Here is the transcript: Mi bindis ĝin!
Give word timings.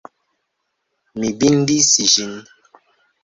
Mi 1.19 1.29
bindis 1.43 1.89
ĝin! 2.13 2.33